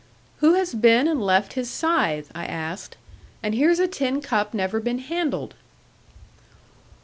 'Who 0.37 0.55
has 0.55 0.73
been 0.73 1.07
and 1.07 1.21
left 1.21 1.53
his 1.53 1.69
scythe?' 1.69 2.31
I 2.33 2.45
asked; 2.47 2.97
'and 3.43 3.53
here's 3.53 3.77
a 3.77 3.87
tin 3.87 4.19
cup 4.19 4.51
never 4.51 4.79
been 4.79 4.97
handled!' 4.97 5.53